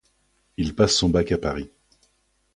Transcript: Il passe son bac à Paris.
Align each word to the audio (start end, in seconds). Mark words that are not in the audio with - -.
Il 0.57 0.73
passe 0.73 0.95
son 0.97 1.09
bac 1.09 1.31
à 1.31 1.37
Paris. 1.37 1.69